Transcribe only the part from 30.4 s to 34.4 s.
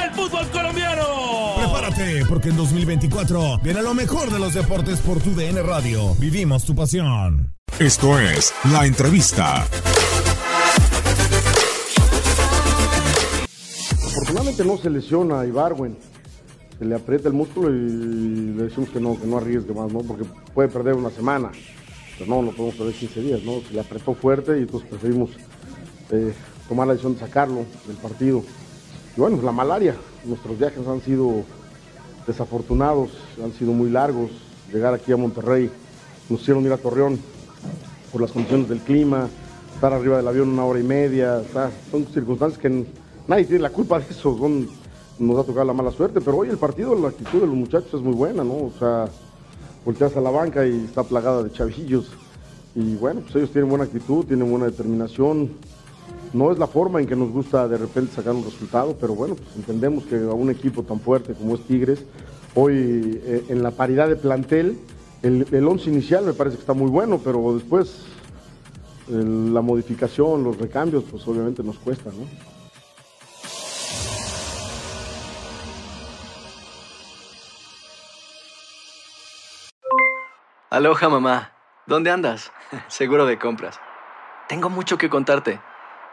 viajes han sido desafortunados, han sido muy largos.